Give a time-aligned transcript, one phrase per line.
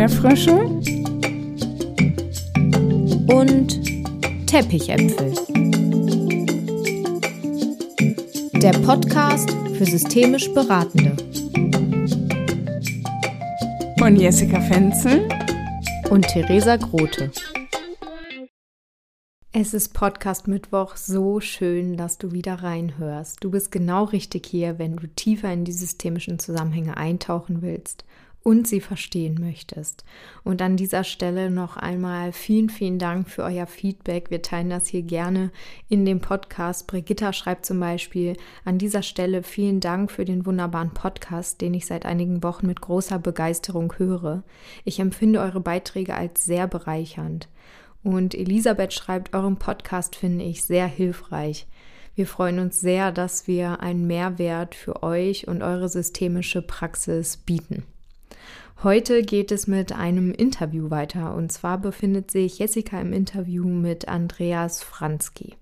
[0.00, 0.54] Erdbeerfrösche
[3.34, 5.34] und Teppichäpfel.
[8.62, 11.14] Der Podcast für systemisch Beratende.
[13.98, 15.28] Von Jessica Fenzel
[16.08, 17.30] und Theresa Grote.
[19.52, 20.96] Es ist Podcast Mittwoch.
[20.96, 23.44] So schön, dass du wieder reinhörst.
[23.44, 28.06] Du bist genau richtig hier, wenn du tiefer in die systemischen Zusammenhänge eintauchen willst
[28.42, 30.04] und sie verstehen möchtest.
[30.44, 34.30] Und an dieser Stelle noch einmal vielen, vielen Dank für euer Feedback.
[34.30, 35.50] Wir teilen das hier gerne
[35.88, 36.86] in dem Podcast.
[36.86, 41.86] Brigitta schreibt zum Beispiel an dieser Stelle vielen Dank für den wunderbaren Podcast, den ich
[41.86, 44.42] seit einigen Wochen mit großer Begeisterung höre.
[44.84, 47.48] Ich empfinde eure Beiträge als sehr bereichernd.
[48.02, 51.66] Und Elisabeth schreibt, euren Podcast finde ich sehr hilfreich.
[52.14, 57.84] Wir freuen uns sehr, dass wir einen Mehrwert für euch und eure systemische Praxis bieten.
[58.82, 64.08] Heute geht es mit einem Interview weiter und zwar befindet sich Jessica im Interview mit
[64.08, 65.56] Andreas Franzki.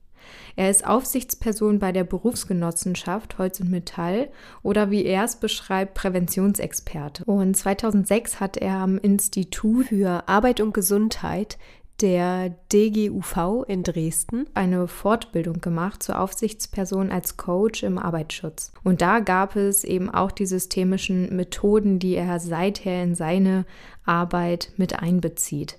[0.57, 4.29] Er ist Aufsichtsperson bei der Berufsgenossenschaft Holz und Metall
[4.63, 7.25] oder wie er es beschreibt, Präventionsexperte.
[7.25, 11.59] Und 2006 hat er am Institut für Arbeit und Gesundheit
[12.01, 18.73] der DGUV in Dresden eine Fortbildung gemacht zur Aufsichtsperson als Coach im Arbeitsschutz.
[18.85, 23.65] Und da gab es eben auch die systemischen Methoden, die er seither in seine
[24.05, 25.79] Arbeit mit einbezieht.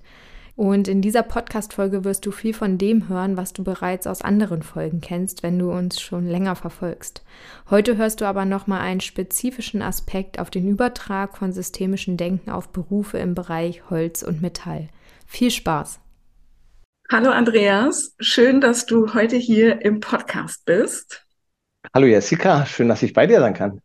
[0.58, 4.62] Und in dieser Podcast-Folge wirst du viel von dem hören, was du bereits aus anderen
[4.62, 7.24] Folgen kennst, wenn du uns schon länger verfolgst.
[7.70, 12.68] Heute hörst du aber nochmal einen spezifischen Aspekt auf den Übertrag von systemischen Denken auf
[12.68, 14.90] Berufe im Bereich Holz und Metall.
[15.26, 16.02] Viel Spaß!
[17.12, 21.26] Hallo Andreas, schön, dass du heute hier im Podcast bist.
[21.92, 23.82] Hallo Jessica, schön, dass ich bei dir sein kann.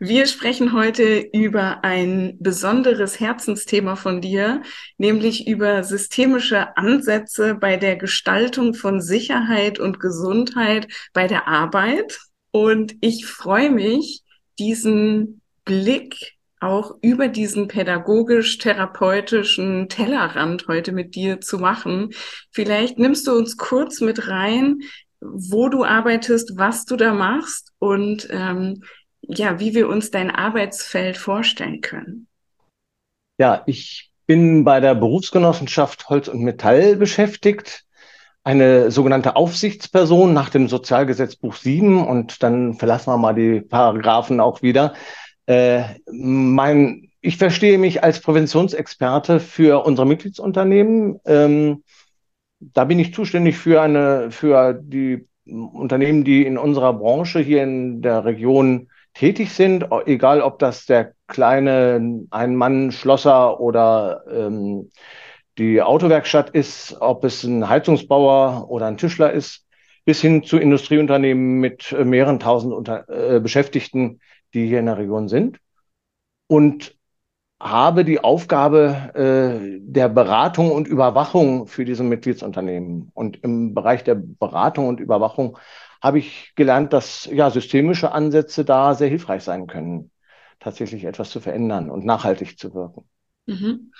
[0.00, 4.62] Wir sprechen heute über ein besonderes Herzensthema von dir,
[4.98, 12.18] nämlich über systemische Ansätze bei der Gestaltung von Sicherheit und Gesundheit bei der Arbeit.
[12.50, 14.24] Und ich freue mich,
[14.58, 16.33] diesen Blick
[16.64, 22.10] auch über diesen pädagogisch-therapeutischen Tellerrand heute mit dir zu machen.
[22.50, 24.80] Vielleicht nimmst du uns kurz mit rein,
[25.20, 28.82] wo du arbeitest, was du da machst und ähm,
[29.22, 32.26] ja, wie wir uns dein Arbeitsfeld vorstellen können.
[33.38, 37.84] Ja, ich bin bei der Berufsgenossenschaft Holz und Metall beschäftigt,
[38.42, 44.60] eine sogenannte Aufsichtsperson nach dem Sozialgesetzbuch 7 und dann verlassen wir mal die Paragraphen auch
[44.60, 44.92] wieder.
[45.46, 51.20] Äh, mein, ich verstehe mich als Präventionsexperte für unsere Mitgliedsunternehmen.
[51.24, 51.82] Ähm,
[52.60, 58.00] da bin ich zuständig für eine, für die Unternehmen, die in unserer Branche hier in
[58.00, 64.90] der Region tätig sind, egal ob das der kleine Ein-Mann-Schlosser oder ähm,
[65.58, 69.66] die Autowerkstatt ist, ob es ein Heizungsbauer oder ein Tischler ist,
[70.04, 74.20] bis hin zu Industrieunternehmen mit mehreren tausend Unter äh, Beschäftigten,
[74.54, 75.58] die hier in der Region sind
[76.46, 76.96] und
[77.60, 83.10] habe die Aufgabe äh, der Beratung und Überwachung für diese Mitgliedsunternehmen.
[83.14, 85.58] Und im Bereich der Beratung und Überwachung
[86.02, 90.10] habe ich gelernt, dass ja systemische Ansätze da sehr hilfreich sein können,
[90.60, 93.08] tatsächlich etwas zu verändern und nachhaltig zu wirken.
[93.46, 93.92] Mhm.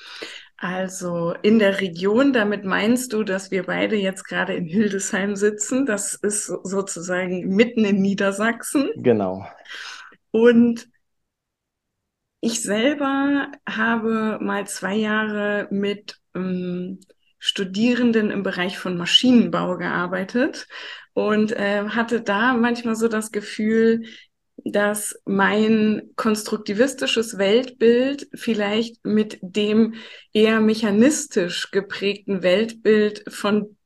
[0.56, 5.84] Also in der Region, damit meinst du, dass wir beide jetzt gerade in Hildesheim sitzen.
[5.84, 8.90] Das ist sozusagen mitten in Niedersachsen.
[8.96, 9.46] Genau.
[10.34, 10.88] Und
[12.40, 16.98] ich selber habe mal zwei Jahre mit ähm,
[17.38, 20.66] Studierenden im Bereich von Maschinenbau gearbeitet
[21.12, 24.06] und äh, hatte da manchmal so das Gefühl,
[24.56, 29.94] dass mein konstruktivistisches Weltbild vielleicht mit dem
[30.32, 33.76] eher mechanistisch geprägten Weltbild von,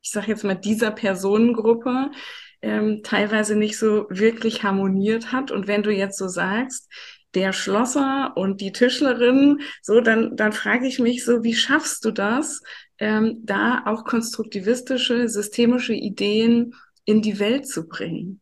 [0.00, 2.12] ich sage jetzt mal, dieser Personengruppe
[2.62, 5.50] ähm, teilweise nicht so wirklich harmoniert hat.
[5.50, 6.88] Und wenn du jetzt so sagst,
[7.34, 12.10] der Schlosser und die Tischlerin, so, dann, dann frage ich mich so, wie schaffst du
[12.10, 12.62] das,
[12.98, 16.74] ähm, da auch konstruktivistische, systemische Ideen
[17.04, 18.40] in die Welt zu bringen?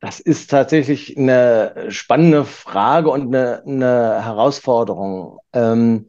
[0.00, 5.38] Das ist tatsächlich eine spannende Frage und eine, eine Herausforderung.
[5.54, 6.08] Ähm,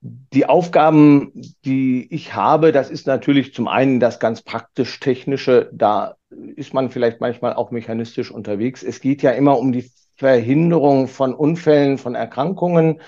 [0.00, 1.32] die Aufgaben,
[1.64, 5.70] die ich habe, das ist natürlich zum einen das ganz praktisch technische.
[5.72, 6.16] Da
[6.56, 8.82] ist man vielleicht manchmal auch mechanistisch unterwegs.
[8.82, 13.00] Es geht ja immer um die Verhinderung von Unfällen, von Erkrankungen.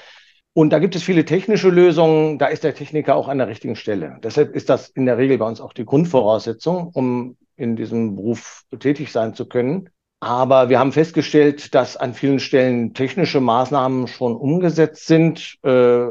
[0.52, 2.38] Und da gibt es viele technische Lösungen.
[2.38, 4.19] Da ist der Techniker auch an der richtigen Stelle.
[4.23, 8.62] Deshalb ist das in der Regel bei uns auch die Grundvoraussetzung, um in diesem Beruf
[8.78, 9.90] tätig sein zu können.
[10.20, 16.06] Aber wir haben festgestellt, dass an vielen Stellen technische Maßnahmen schon umgesetzt sind, äh,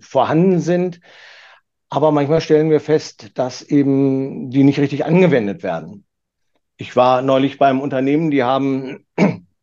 [0.00, 1.00] vorhanden sind.
[1.88, 6.04] Aber manchmal stellen wir fest, dass eben die nicht richtig angewendet werden.
[6.76, 9.06] Ich war neulich beim Unternehmen, die haben,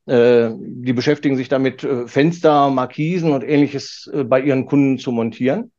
[0.05, 5.11] äh, die beschäftigen sich damit, äh, Fenster, Markisen und ähnliches äh, bei ihren Kunden zu
[5.11, 5.71] montieren.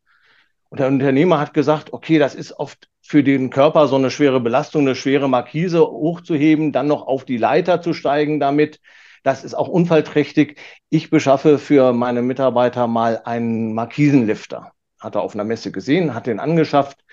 [0.69, 4.41] Und der Unternehmer hat gesagt, okay, das ist oft für den Körper so eine schwere
[4.41, 8.81] Belastung, eine schwere Markise hochzuheben, dann noch auf die Leiter zu steigen damit.
[9.23, 10.59] Das ist auch unfallträchtig.
[10.89, 14.73] Ich beschaffe für meine Mitarbeiter mal einen Markisenlifter.
[15.01, 17.05] Hat er auf einer Messe gesehen, hat den angeschafft.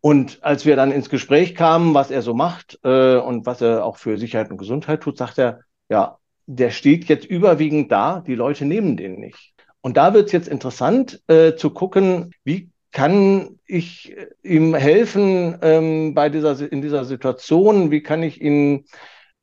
[0.00, 3.84] Und als wir dann ins Gespräch kamen, was er so macht äh, und was er
[3.84, 5.60] auch für Sicherheit und Gesundheit tut, sagt er,
[5.90, 9.52] ja, der steht jetzt überwiegend da, die Leute nehmen den nicht.
[9.82, 16.14] Und da wird es jetzt interessant äh, zu gucken, wie kann ich ihm helfen ähm,
[16.14, 17.90] bei dieser, in dieser Situation?
[17.90, 18.86] Wie kann ich ihn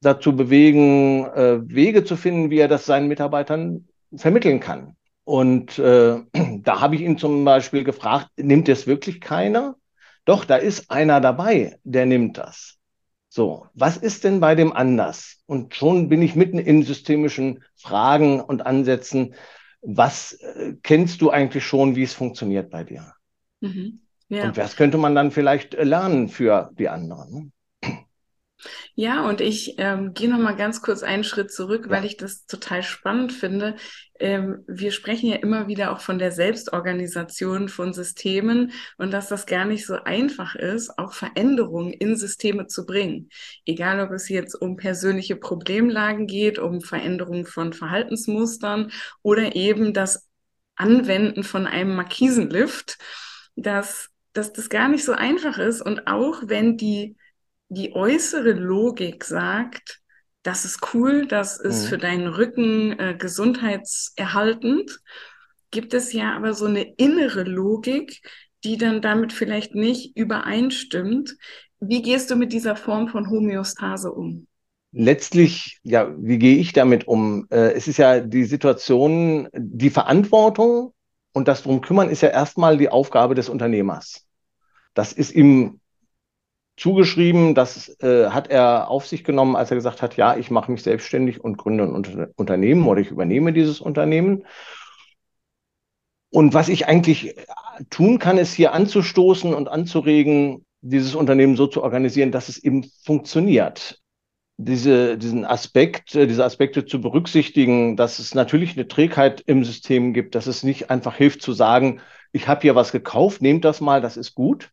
[0.02, 4.96] dazu bewegen, äh, Wege zu finden, wie er das seinen Mitarbeitern vermitteln kann?
[5.24, 6.18] Und äh,
[6.64, 9.76] da habe ich ihn zum Beispiel gefragt, nimmt es wirklich keiner?
[10.28, 12.76] Doch, da ist einer dabei, der nimmt das.
[13.30, 15.42] So, was ist denn bei dem anders?
[15.46, 19.36] Und schon bin ich mitten in systemischen Fragen und Ansätzen.
[19.82, 23.14] Was äh, kennst du eigentlich schon, wie es funktioniert bei dir?
[23.62, 24.02] Mhm.
[24.28, 24.44] Ja.
[24.44, 27.54] Und was könnte man dann vielleicht äh, lernen für die anderen?
[29.00, 32.48] Ja, und ich ähm, gehe noch mal ganz kurz einen Schritt zurück, weil ich das
[32.48, 33.76] total spannend finde.
[34.20, 39.46] Ähm, wir sprechen ja immer wieder auch von der Selbstorganisation von Systemen und dass das
[39.46, 43.30] gar nicht so einfach ist, auch Veränderungen in Systeme zu bringen.
[43.68, 48.92] Egal, ob es jetzt um persönliche Problemlagen geht, um Veränderungen von Verhaltensmustern
[49.22, 50.28] oder eben das
[50.76, 52.98] Anwenden von einem Markisenlift
[53.56, 55.82] dass, dass das gar nicht so einfach ist.
[55.82, 57.18] Und auch wenn die,
[57.70, 60.02] die äußere Logik sagt,
[60.44, 61.88] das ist cool, das ist mhm.
[61.90, 65.00] für deinen Rücken äh, gesundheitserhaltend,
[65.72, 68.22] gibt es ja aber so eine innere Logik,
[68.64, 71.36] die dann damit vielleicht nicht übereinstimmt.
[71.80, 74.48] Wie gehst du mit dieser Form von Homöostase um?
[74.94, 77.46] Letztlich, ja, wie gehe ich damit um?
[77.50, 80.94] Äh, es ist ja die Situation, die Verantwortung
[81.34, 84.26] und das drum kümmern ist ja erstmal die Aufgabe des Unternehmers.
[84.94, 85.82] Das ist ihm
[86.78, 90.72] zugeschrieben, das äh, hat er auf sich genommen, als er gesagt hat, ja, ich mache
[90.72, 94.46] mich selbstständig und gründe ein Unter Unternehmen oder ich übernehme dieses Unternehmen.
[96.30, 97.36] Und was ich eigentlich
[97.90, 102.84] tun kann, ist hier anzustoßen und anzuregen, dieses Unternehmen so zu organisieren, dass es eben
[103.04, 104.00] funktioniert.
[104.60, 110.14] Diese, diesen Aspekt, äh, diese Aspekte zu berücksichtigen, dass es natürlich eine Trägheit im System
[110.14, 112.02] gibt, dass es nicht einfach hilft zu sagen,
[112.32, 114.72] ich habe hier was gekauft, nehmt das mal, das ist gut,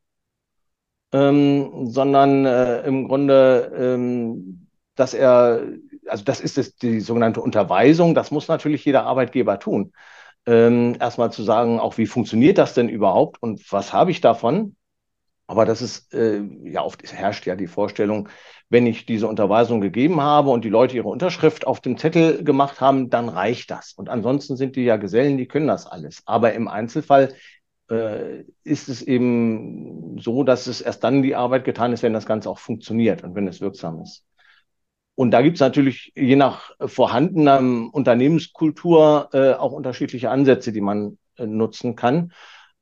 [1.15, 4.67] ähm, sondern äh, im Grunde, ähm,
[4.97, 5.63] dass er,
[6.09, 9.93] also das ist das, die sogenannte Unterweisung, das muss natürlich jeder Arbeitgeber tun.
[10.45, 14.75] Ähm, erstmal zu sagen, auch wie funktioniert das denn überhaupt und was habe ich davon?
[15.47, 18.29] Aber das ist, äh, ja, oft herrscht ja die Vorstellung,
[18.69, 22.81] wenn ich diese Unterweisung gegeben habe und die Leute ihre Unterschrift auf dem Zettel gemacht
[22.81, 23.93] haben, dann reicht das.
[23.93, 26.23] Und ansonsten sind die ja Gesellen, die können das alles.
[26.27, 27.35] Aber im Einzelfall
[27.87, 32.49] ist es eben so, dass es erst dann die Arbeit getan ist, wenn das Ganze
[32.49, 34.25] auch funktioniert und wenn es wirksam ist.
[35.17, 37.59] Und da gibt es natürlich je nach vorhandener
[37.93, 42.33] Unternehmenskultur äh, auch unterschiedliche Ansätze, die man äh, nutzen kann.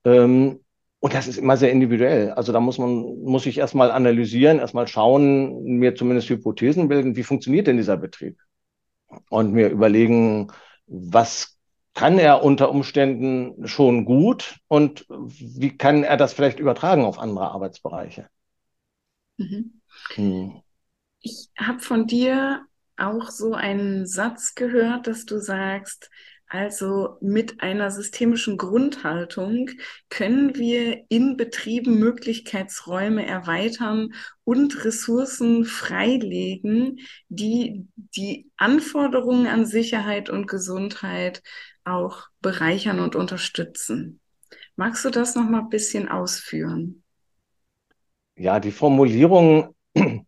[0.05, 0.61] Ähm,
[1.01, 2.31] und das ist immer sehr individuell.
[2.31, 7.25] Also da muss man, muss ich erstmal analysieren, erstmal schauen, mir zumindest Hypothesen bilden, wie
[7.25, 8.39] funktioniert denn dieser Betrieb?
[9.29, 10.49] Und mir überlegen,
[10.87, 11.52] was
[11.95, 17.51] kann er unter Umständen schon gut und wie kann er das vielleicht übertragen auf andere
[17.51, 18.29] Arbeitsbereiche?
[19.39, 19.81] Mhm.
[20.15, 20.63] Hm.
[21.21, 22.65] Ich habe von dir
[22.97, 26.11] auch so einen Satz gehört, dass du sagst,
[26.53, 29.71] also mit einer systemischen Grundhaltung
[30.11, 34.11] können wir in Betrieben Möglichkeitsräume erweitern
[34.45, 36.99] und Ressourcen freilegen,
[37.31, 41.43] die die Anforderungen an Sicherheit und Gesundheit
[41.85, 44.21] auch bereichern und unterstützen.
[44.77, 47.03] Magst du das noch mal ein bisschen ausführen?
[48.37, 49.75] Ja, die Formulierung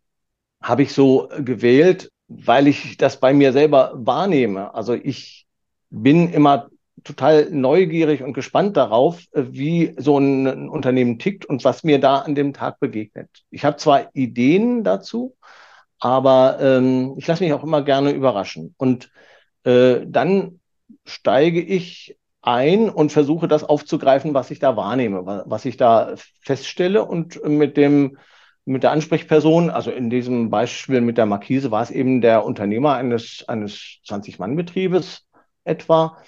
[0.63, 4.75] habe ich so gewählt, weil ich das bei mir selber wahrnehme.
[4.75, 5.47] Also ich
[5.91, 6.69] bin immer
[7.03, 12.35] total neugierig und gespannt darauf, wie so ein, Unternehmen tickt und was mir da an
[12.35, 13.29] dem Tag begegnet.
[13.51, 15.37] Ich habe zwar Ideen dazu,
[15.99, 18.75] aber ähm, ich lasse mich auch immer gerne überraschen.
[18.79, 19.11] Und
[19.65, 20.61] äh, dann
[21.05, 27.05] steige ich ein und versuche das aufzugreifen, was ich da wahrnehme, was ich da feststelle
[27.05, 28.19] und mit dem
[28.67, 32.95] mit der Ansprechperson, also in diesem Beispiel mit der Markise war es eben der Unternehmer
[32.95, 35.27] eines, eines 20-Mann-Betriebes
[35.65, 36.19] etwa,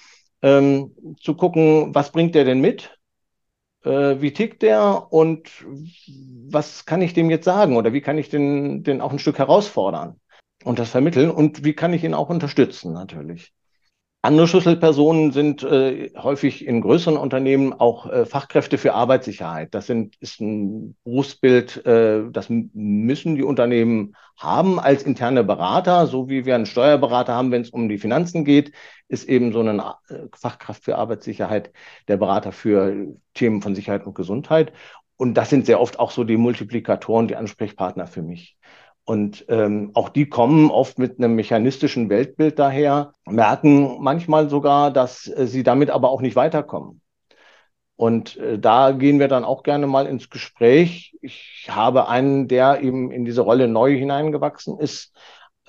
[0.41, 2.95] ähm, zu gucken, was bringt der denn mit?
[3.83, 5.49] Äh, wie tickt der und
[6.49, 9.39] was kann ich dem jetzt sagen oder wie kann ich den, den auch ein Stück
[9.39, 10.19] herausfordern
[10.63, 13.51] und das vermitteln und wie kann ich ihn auch unterstützen natürlich.
[14.23, 19.73] Andere Schlüsselpersonen sind äh, häufig in größeren Unternehmen auch äh, Fachkräfte für Arbeitssicherheit.
[19.73, 26.29] Das sind, ist ein Berufsbild, äh, das müssen die Unternehmen haben als interne Berater, so
[26.29, 28.73] wie wir einen Steuerberater haben, wenn es um die Finanzen geht,
[29.07, 31.71] ist eben so eine äh, Fachkraft für Arbeitssicherheit
[32.07, 34.73] der Berater für Themen von Sicherheit und Gesundheit.
[35.15, 38.57] Und das sind sehr oft auch so die Multiplikatoren, die Ansprechpartner für mich.
[39.07, 45.27] Und ähm, auch die kommen oft mit einem mechanistischen Weltbild daher, merken manchmal sogar, dass
[45.27, 46.99] äh, sie damit aber auch nicht weiterkommen.
[47.95, 51.17] Und äh, da gehen wir dann auch gerne mal ins Gespräch.
[51.21, 55.13] Ich habe einen, der eben in diese Rolle neu hineingewachsen ist,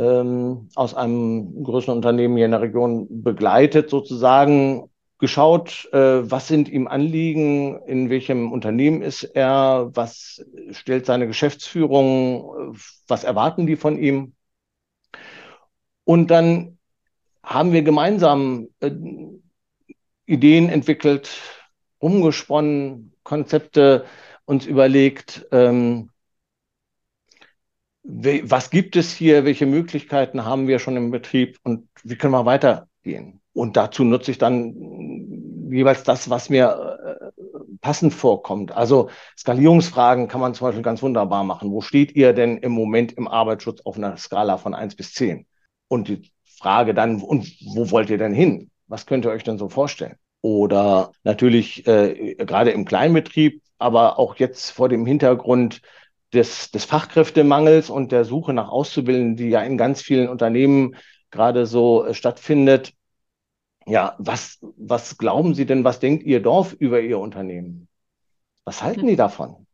[0.01, 6.69] ähm, aus einem größeren Unternehmen hier in der Region begleitet sozusagen geschaut, äh, was sind
[6.69, 12.77] ihm Anliegen, in welchem Unternehmen ist er, was stellt seine Geschäftsführung,
[13.09, 14.35] was erwarten die von ihm.
[16.05, 16.79] Und dann
[17.43, 18.91] haben wir gemeinsam äh,
[20.27, 21.41] Ideen entwickelt,
[21.99, 24.05] umgesponnen, Konzepte
[24.45, 26.11] uns überlegt, ähm,
[28.03, 32.47] was gibt es hier, welche Möglichkeiten haben wir schon im Betrieb und wie können wir
[32.47, 33.41] weitergehen.
[33.53, 34.75] Und dazu nutze ich dann
[35.71, 37.43] jeweils das, was mir äh,
[37.81, 38.73] passend vorkommt.
[38.73, 41.71] Also Skalierungsfragen kann man zum Beispiel ganz wunderbar machen.
[41.71, 45.47] Wo steht ihr denn im Moment im Arbeitsschutz auf einer Skala von eins bis zehn?
[45.89, 48.71] Und die Frage dann, und wo wollt ihr denn hin?
[48.87, 50.17] Was könnt ihr euch denn so vorstellen?
[50.41, 55.83] Oder natürlich äh, gerade im Kleinbetrieb, aber auch jetzt vor dem Hintergrund
[56.33, 60.97] des, des Fachkräftemangels und der Suche nach Auszubildenden, die ja in ganz vielen Unternehmen
[61.31, 62.93] gerade so äh, stattfindet,
[63.89, 67.89] ja, was, was glauben Sie denn, was denkt Ihr Dorf über Ihr Unternehmen?
[68.65, 69.67] Was halten die davon?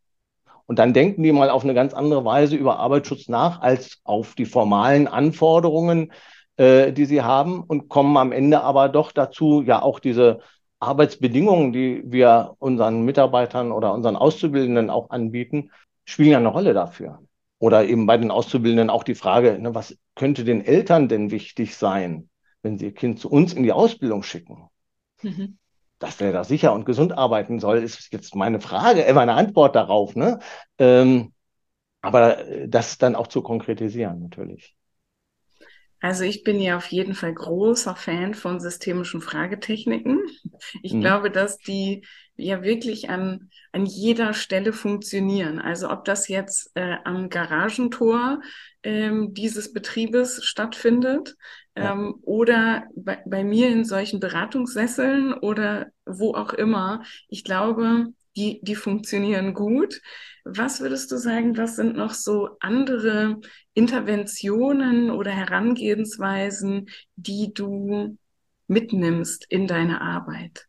[0.67, 4.35] Und dann denken die mal auf eine ganz andere Weise über Arbeitsschutz nach als auf
[4.35, 6.13] die formalen Anforderungen,
[6.57, 10.41] äh, die sie haben und kommen am Ende aber doch dazu, ja auch diese
[10.81, 15.71] Arbeitsbedingungen, die wir unseren Mitarbeitern oder unseren Auszubildenden auch anbieten,
[16.05, 17.21] spielen ja eine Rolle dafür.
[17.59, 21.77] Oder eben bei den Auszubildenden auch die Frage, ne, was könnte den Eltern denn wichtig
[21.77, 22.29] sein?
[22.65, 24.69] Wenn Sie Ihr Kind zu uns in die Ausbildung schicken,
[25.23, 25.59] mhm.
[25.99, 29.77] dass der da sicher und gesund arbeiten soll, ist jetzt meine Frage, äh, meine Antwort
[29.77, 30.17] darauf.
[30.17, 30.39] Ne?
[30.79, 31.33] Ähm,
[32.01, 34.77] aber das dann auch zu konkretisieren, natürlich.
[36.05, 40.21] Also ich bin ja auf jeden Fall großer Fan von systemischen Fragetechniken.
[40.83, 41.01] Ich mhm.
[41.01, 42.05] glaube, dass die
[42.37, 45.59] ja wirklich an, an jeder Stelle funktionieren.
[45.59, 48.43] Also ob das jetzt äh, am Garagentor
[48.83, 51.37] ähm, dieses Betriebes stattfindet
[51.77, 57.03] ähm, oder bei, bei mir in solchen Beratungssesseln oder wo auch immer.
[57.29, 60.01] Ich glaube, die, die funktionieren gut.
[60.45, 63.41] Was würdest du sagen, was sind noch so andere
[63.73, 68.19] Interventionen oder Herangehensweisen, die du
[68.67, 70.67] mitnimmst in deine Arbeit?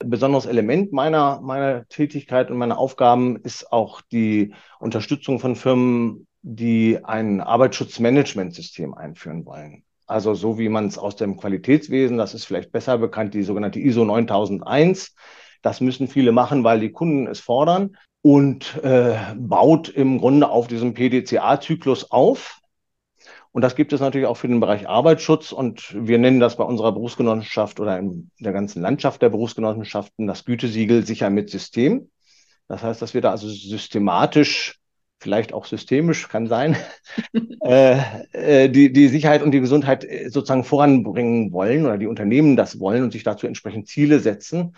[0.00, 6.28] Ein besonderes Element meiner, meiner Tätigkeit und meiner Aufgaben ist auch die Unterstützung von Firmen,
[6.42, 9.84] die ein Arbeitsschutzmanagementsystem einführen wollen.
[10.08, 13.78] Also so wie man es aus dem Qualitätswesen, das ist vielleicht besser bekannt, die sogenannte
[13.78, 15.14] ISO 9001.
[15.60, 20.66] Das müssen viele machen, weil die Kunden es fordern und äh, baut im Grunde auf
[20.66, 22.58] diesem PDCA-Zyklus auf.
[23.52, 25.52] Und das gibt es natürlich auch für den Bereich Arbeitsschutz.
[25.52, 30.44] Und wir nennen das bei unserer Berufsgenossenschaft oder in der ganzen Landschaft der Berufsgenossenschaften das
[30.44, 32.10] Gütesiegel sicher mit System.
[32.66, 34.77] Das heißt, dass wir da also systematisch,
[35.18, 36.76] vielleicht auch systemisch, kann sein,
[37.62, 37.98] äh,
[38.32, 42.80] äh, die, die Sicherheit und die Gesundheit äh, sozusagen voranbringen wollen oder die Unternehmen das
[42.80, 44.74] wollen und sich dazu entsprechend Ziele setzen.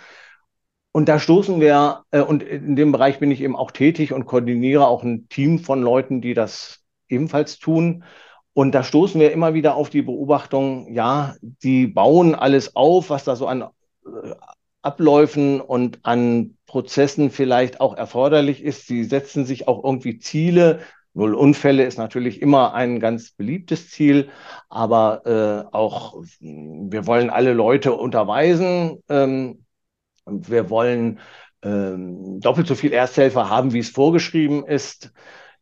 [0.93, 4.27] Und da stoßen wir, äh, und in dem Bereich bin ich eben auch tätig und
[4.27, 8.05] koordiniere auch ein Team von Leuten, die das ebenfalls tun.
[8.53, 13.25] Und da stoßen wir immer wieder auf die Beobachtung, ja, die bauen alles auf, was
[13.25, 14.35] da so an äh,
[14.83, 18.87] Abläufen und an Prozessen vielleicht auch erforderlich ist.
[18.87, 20.79] Sie setzen sich auch irgendwie Ziele.
[21.15, 24.29] Null Unfälle ist natürlich immer ein ganz beliebtes Ziel,
[24.69, 29.03] aber äh, auch wir wollen alle Leute unterweisen.
[29.09, 29.65] Ähm,
[30.27, 31.19] wir wollen
[31.62, 35.12] ähm, doppelt so viel Ersthelfer haben, wie es vorgeschrieben ist.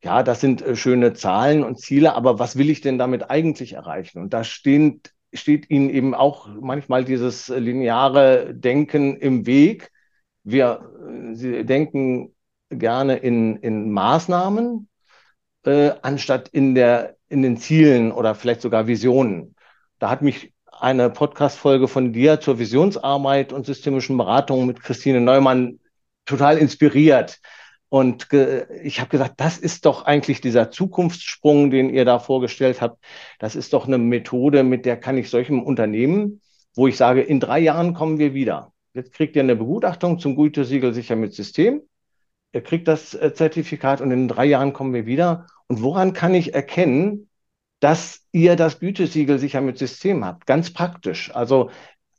[0.03, 3.73] Ja, das sind äh, schöne Zahlen und Ziele, aber was will ich denn damit eigentlich
[3.73, 4.21] erreichen?
[4.21, 5.01] Und da stehen,
[5.33, 9.91] steht Ihnen eben auch manchmal dieses lineare Denken im Weg.
[10.51, 12.35] Wir, äh, Sie denken
[12.71, 14.89] gerne in, in Maßnahmen
[15.65, 19.55] äh, anstatt in der, in den Zielen oder vielleicht sogar Visionen.
[19.99, 25.81] Da hat mich eine Podcast-Folge von dir zur Visionsarbeit und systemischen Beratung mit Christine Neumann
[26.25, 27.41] total inspiriert.
[27.91, 28.29] Und
[28.83, 33.03] ich habe gesagt, das ist doch eigentlich dieser Zukunftssprung, den ihr da vorgestellt habt.
[33.39, 36.41] Das ist doch eine Methode, mit der kann ich solchem Unternehmen,
[36.75, 38.73] wo ich sage, in drei Jahren kommen wir wieder.
[38.99, 41.83] Jetzt kriegt ihr eine Begutachtung zum Gütesiegel sicher mit System.
[42.53, 45.47] Ihr kriegt das äh, Zertifikat und in drei Jahren kommen wir wieder.
[45.69, 47.31] Und woran kann ich erkennen,
[47.79, 50.47] dass ihr das Gütesiegel sicher mit System habt?
[50.47, 51.33] Ganz praktisch.
[51.33, 51.71] Also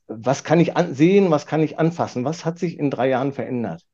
[0.07, 2.23] was kann ich sehen, was kann ich anfassen?
[2.23, 3.85] Was hat sich in drei Jahren verändert?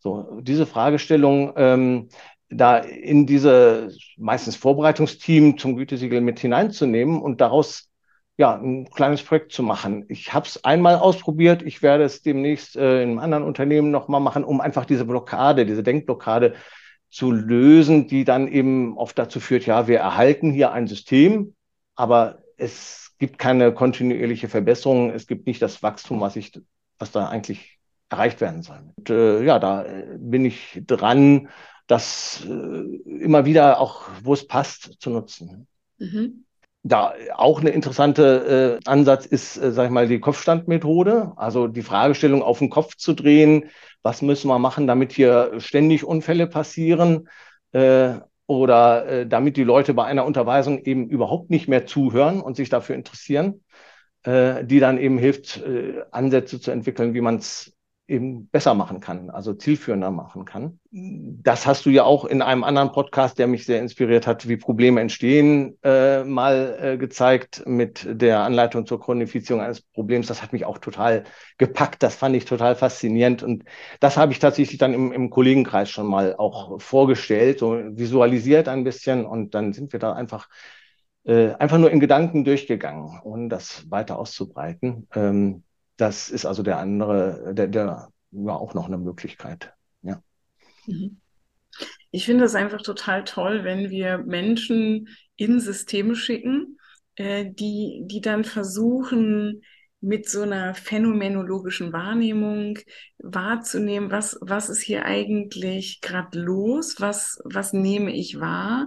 [0.00, 2.08] So, diese Fragestellung ähm,
[2.48, 7.87] da in diese meistens Vorbereitungsteam zum Gütesiegel mit hineinzunehmen und daraus
[8.38, 10.06] ja ein kleines Projekt zu machen.
[10.08, 14.20] Ich habe es einmal ausprobiert, ich werde es demnächst äh, in einem anderen Unternehmen nochmal
[14.20, 16.54] machen, um einfach diese Blockade, diese Denkblockade
[17.10, 21.54] zu lösen, die dann eben oft dazu führt, ja, wir erhalten hier ein System,
[21.96, 26.52] aber es gibt keine kontinuierliche Verbesserung, es gibt nicht das Wachstum, was ich,
[26.98, 27.78] was da eigentlich
[28.08, 28.92] erreicht werden sollen.
[28.96, 31.48] Und, äh, ja, da äh, bin ich dran,
[31.88, 32.52] das äh,
[33.20, 35.66] immer wieder auch, wo es passt, zu nutzen.
[35.98, 36.44] Mhm.
[36.84, 41.82] Da auch eine interessante äh, Ansatz ist, äh, sag ich mal, die Kopfstandmethode, also die
[41.82, 43.70] Fragestellung auf den Kopf zu drehen.
[44.02, 47.28] Was müssen wir machen, damit hier ständig Unfälle passieren?
[47.72, 48.14] Äh,
[48.48, 52.70] oder äh, damit die Leute bei einer Unterweisung eben überhaupt nicht mehr zuhören und sich
[52.70, 53.62] dafür interessieren,
[54.22, 57.74] äh, die dann eben hilft, äh, Ansätze zu entwickeln, wie man es
[58.08, 60.80] eben besser machen kann, also zielführender machen kann.
[60.90, 64.56] Das hast du ja auch in einem anderen Podcast, der mich sehr inspiriert hat, wie
[64.56, 70.26] Probleme entstehen, äh, mal äh, gezeigt mit der Anleitung zur Chronifizierung eines Problems.
[70.26, 71.24] Das hat mich auch total
[71.58, 72.02] gepackt.
[72.02, 73.42] Das fand ich total faszinierend.
[73.42, 73.64] Und
[74.00, 78.84] das habe ich tatsächlich dann im, im Kollegenkreis schon mal auch vorgestellt, so visualisiert ein
[78.84, 79.26] bisschen.
[79.26, 80.48] Und dann sind wir da einfach
[81.24, 85.08] äh, einfach nur in Gedanken durchgegangen, um das weiter auszubreiten.
[85.14, 85.62] Ähm,
[85.98, 89.74] das ist also der andere, der, der war auch noch eine Möglichkeit.
[90.02, 90.22] Ja.
[90.86, 91.20] Mhm.
[92.10, 96.78] Ich finde es einfach total toll, wenn wir Menschen in Systeme schicken,
[97.16, 99.62] äh, die, die dann versuchen,
[100.00, 102.78] mit so einer phänomenologischen Wahrnehmung
[103.18, 108.86] wahrzunehmen, was, was ist hier eigentlich gerade los, was, was nehme ich wahr,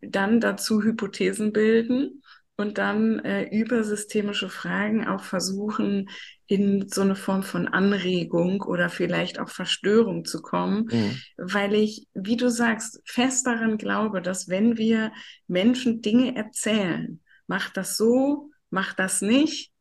[0.00, 2.22] dann dazu Hypothesen bilden
[2.58, 6.10] und dann äh, über systemische Fragen auch versuchen,
[6.48, 11.20] in so eine Form von Anregung oder vielleicht auch Verstörung zu kommen, mhm.
[11.36, 15.12] weil ich, wie du sagst, fest daran glaube, dass wenn wir
[15.46, 19.72] Menschen Dinge erzählen, mach das so, mach das nicht,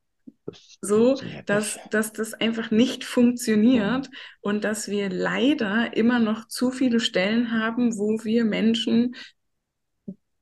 [0.80, 4.16] so, dass, dass das einfach nicht funktioniert mhm.
[4.42, 9.16] und dass wir leider immer noch zu viele Stellen haben, wo wir Menschen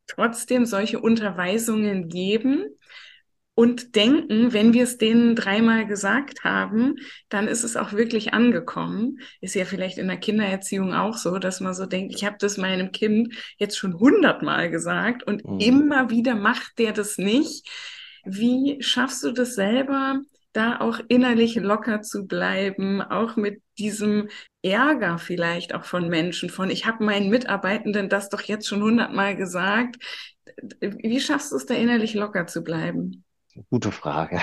[0.08, 2.66] trotzdem solche Unterweisungen geben
[3.56, 6.96] und denken, wenn wir es denen dreimal gesagt haben,
[7.30, 9.20] dann ist es auch wirklich angekommen.
[9.40, 12.58] Ist ja vielleicht in der Kindererziehung auch so, dass man so denkt, ich habe das
[12.58, 15.60] meinem Kind jetzt schon hundertmal gesagt und mhm.
[15.60, 17.70] immer wieder macht der das nicht.
[18.26, 20.20] Wie schaffst du das selber,
[20.56, 24.30] da auch innerlich locker zu bleiben, auch mit diesem
[24.62, 29.36] Ärger vielleicht auch von Menschen, von ich habe meinen Mitarbeitenden das doch jetzt schon hundertmal
[29.36, 29.98] gesagt.
[30.80, 33.24] Wie schaffst du es da innerlich locker zu bleiben?
[33.70, 34.40] Gute Frage.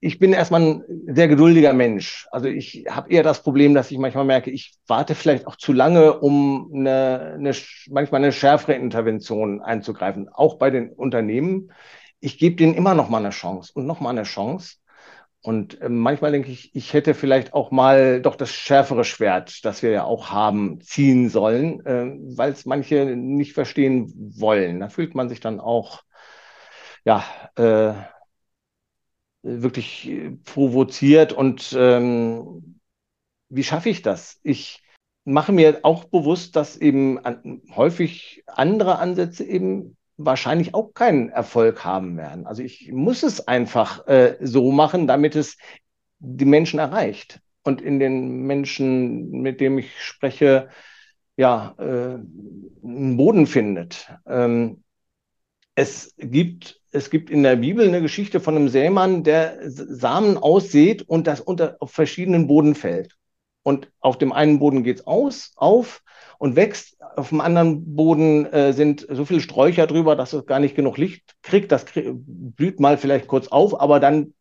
[0.00, 2.26] Ich bin erstmal ein sehr geduldiger Mensch.
[2.30, 5.72] Also ich habe eher das Problem, dass ich manchmal merke, ich warte vielleicht auch zu
[5.72, 7.52] lange, um eine, eine
[7.88, 11.72] manchmal eine schärfere Intervention einzugreifen, auch bei den Unternehmen.
[12.20, 14.76] Ich gebe denen immer noch mal eine Chance und noch mal eine Chance.
[15.44, 19.82] Und äh, manchmal denke ich, ich hätte vielleicht auch mal doch das schärfere Schwert, das
[19.82, 24.80] wir ja auch haben, ziehen sollen, äh, weil es manche nicht verstehen wollen.
[24.80, 26.02] Da fühlt man sich dann auch,
[27.04, 27.22] ja,
[27.56, 27.92] äh,
[29.42, 30.10] wirklich
[30.44, 31.34] provoziert.
[31.34, 32.80] Und ähm,
[33.50, 34.40] wie schaffe ich das?
[34.44, 34.82] Ich
[35.24, 37.20] mache mir auch bewusst, dass eben
[37.76, 42.46] häufig andere Ansätze eben wahrscheinlich auch keinen Erfolg haben werden.
[42.46, 45.56] Also ich muss es einfach äh, so machen, damit es
[46.18, 50.68] die Menschen erreicht und in den Menschen, mit denen ich spreche,
[51.36, 52.18] ja, äh,
[52.84, 54.08] einen Boden findet.
[54.26, 54.84] Ähm,
[55.74, 61.02] es gibt, es gibt in der Bibel eine Geschichte von einem Sämann, der Samen aussät
[61.02, 63.16] und das unter auf verschiedenen Boden fällt.
[63.64, 66.03] Und auf dem einen Boden geht's aus, auf
[66.44, 66.98] und wächst.
[67.16, 70.98] Auf dem anderen Boden äh, sind so viele Sträucher drüber, dass es gar nicht genug
[70.98, 71.72] Licht kriegt.
[71.72, 74.34] Das krieg, blüht mal vielleicht kurz auf, aber dann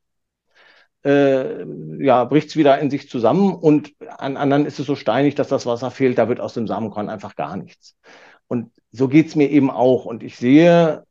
[1.05, 1.63] äh,
[2.03, 5.47] ja, bricht es wieder in sich zusammen und an anderen ist es so steinig, dass
[5.47, 6.17] das Wasser fehlt.
[6.17, 7.95] Da wird aus dem Samenkorn einfach gar nichts.
[8.47, 10.03] Und so geht es mir eben auch.
[10.03, 11.05] Und ich sehe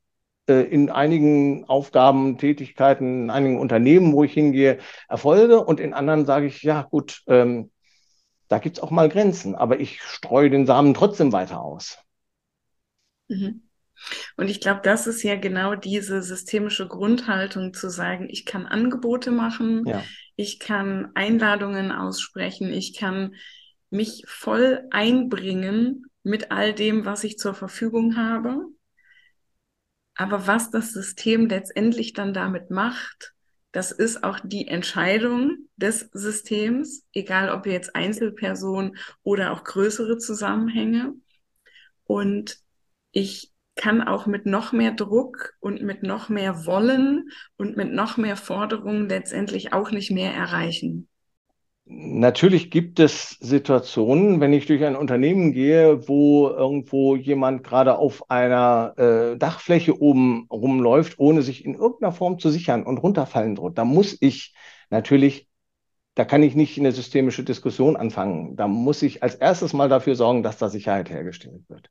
[0.46, 4.76] äh, in einigen Aufgaben, Tätigkeiten, in einigen Unternehmen, wo ich hingehe,
[5.09, 7.70] Erfolge und in anderen sage ich, ja gut, ähm,
[8.53, 11.97] da gibt es auch mal Grenzen, aber ich streue den Samen trotzdem weiter aus.
[13.29, 13.62] Mhm.
[14.37, 19.31] Und ich glaube, das ist ja genau diese systemische Grundhaltung zu sagen, ich kann Angebote
[19.31, 20.05] machen, ja.
[20.37, 23.37] ich kann Einladungen aussprechen, ich kann
[23.88, 28.67] mich voll einbringen mit all dem, was ich zur Verfügung habe.
[30.15, 33.33] Aber was das System letztendlich dann damit macht,
[33.73, 41.15] das ist auch die Entscheidung des Systems, egal ob jetzt Einzelpersonen oder auch größere Zusammenhänge.
[42.05, 42.59] Und
[43.13, 48.19] ich kann auch mit noch mehr Druck und mit noch mehr Wollen und mit noch
[48.19, 51.09] mehr Forderungen letztendlich auch nicht mehr erreichen.
[51.85, 58.31] Natürlich gibt es Situationen, wenn ich durch ein Unternehmen gehe, wo irgendwo jemand gerade auf
[58.31, 63.79] einer äh, Dachfläche oben rumläuft, ohne sich in irgendeiner Form zu sichern und runterfallen droht.
[63.79, 64.55] Da muss ich
[64.90, 65.49] natürlich,
[66.14, 68.55] da kann ich nicht eine systemische Diskussion anfangen.
[68.55, 71.90] Da muss ich als erstes mal dafür sorgen, dass da Sicherheit hergestellt wird.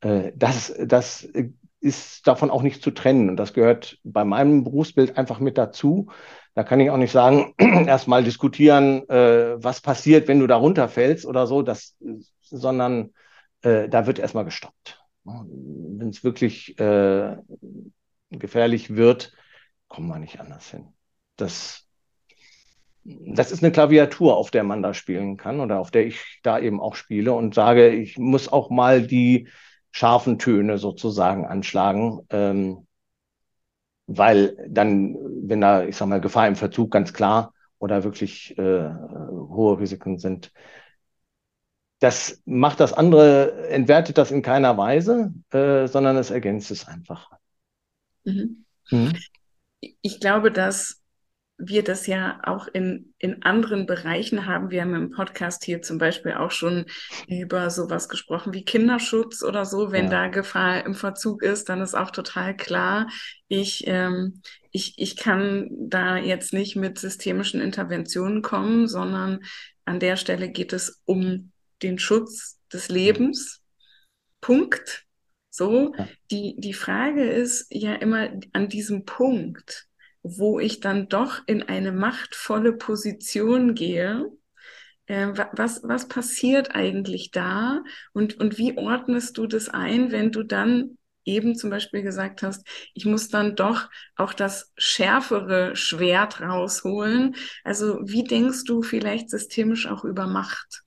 [0.00, 1.26] Äh, das, das
[1.80, 3.28] ist davon auch nicht zu trennen.
[3.30, 6.10] Und das gehört bei meinem Berufsbild einfach mit dazu.
[6.58, 7.54] Da kann ich auch nicht sagen,
[7.86, 11.96] erstmal diskutieren, äh, was passiert, wenn du da runterfällst oder so, das,
[12.40, 13.14] sondern
[13.62, 15.00] äh, da wird erstmal gestoppt.
[15.22, 17.36] Wenn es wirklich äh,
[18.30, 19.34] gefährlich wird,
[19.86, 20.88] kommen wir nicht anders hin.
[21.36, 21.86] Das,
[23.04, 26.58] das ist eine Klaviatur, auf der man da spielen kann oder auf der ich da
[26.58, 29.46] eben auch spiele und sage, ich muss auch mal die
[29.92, 32.87] scharfen Töne sozusagen anschlagen, ähm,
[34.08, 35.16] weil dann,
[35.48, 40.18] wenn da, ich sag mal, Gefahr im Verzug ganz klar oder wirklich äh, hohe Risiken
[40.18, 40.52] sind,
[42.00, 47.30] das macht das andere, entwertet das in keiner Weise, äh, sondern es ergänzt es einfach.
[48.24, 48.64] Mhm.
[48.90, 49.12] Mhm.
[50.02, 51.00] Ich glaube, dass
[51.58, 54.70] wir das ja auch in, in anderen Bereichen haben.
[54.70, 56.86] Wir haben im Podcast hier zum Beispiel auch schon
[57.26, 59.90] über sowas gesprochen wie Kinderschutz oder so.
[59.90, 60.10] Wenn ja.
[60.10, 63.08] da Gefahr im Verzug ist, dann ist auch total klar,
[63.48, 64.40] ich, ähm,
[64.70, 69.40] ich, ich kann da jetzt nicht mit systemischen Interventionen kommen, sondern
[69.84, 71.50] an der Stelle geht es um
[71.82, 73.62] den Schutz des Lebens.
[74.40, 75.06] Punkt.
[75.50, 76.08] So, ja.
[76.30, 79.87] die, die Frage ist ja immer an diesem Punkt
[80.36, 84.30] wo ich dann doch in eine machtvolle Position gehe.
[85.06, 87.82] Äh, was, was passiert eigentlich da?
[88.12, 92.66] Und, und wie ordnest du das ein, wenn du dann eben zum Beispiel gesagt hast,
[92.94, 97.36] ich muss dann doch auch das schärfere Schwert rausholen.
[97.64, 100.82] Also wie denkst du vielleicht systemisch auch über Macht?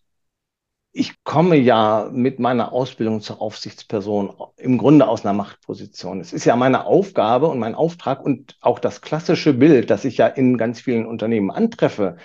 [0.94, 6.20] Ich komme ja mit meiner Ausbildung zur Aufsichtsperson im Grunde aus einer Machtposition.
[6.20, 10.18] Es ist ja meine Aufgabe und mein Auftrag und auch das klassische Bild, das ich
[10.18, 12.18] ja in ganz vielen Unternehmen antreffe,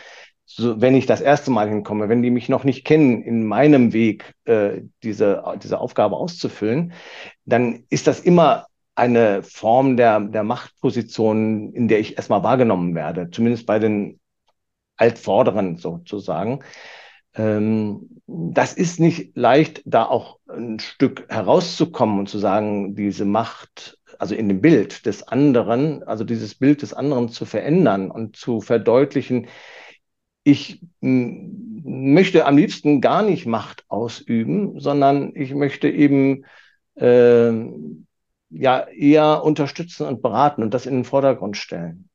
[0.46, 3.92] so, wenn ich das erste Mal hinkomme, wenn die mich noch nicht kennen, in meinem
[3.92, 6.92] Weg äh, diese, diese Aufgabe auszufüllen,
[7.44, 13.30] dann ist das immer eine Form der, der Machtposition, in der ich erstmal wahrgenommen werde,
[13.30, 14.20] zumindest bei den
[14.96, 16.60] Altvorderen sozusagen.
[17.36, 23.98] Ähm, das ist nicht leicht, da auch ein Stück herauszukommen und zu sagen, diese Macht,
[24.18, 28.60] also in dem Bild des anderen, also dieses Bild des anderen zu verändern und zu
[28.60, 29.48] verdeutlichen,
[30.42, 36.44] ich möchte am liebsten gar nicht Macht ausüben, sondern ich möchte eben
[36.94, 37.52] äh,
[38.50, 42.08] ja eher unterstützen und beraten und das in den Vordergrund stellen.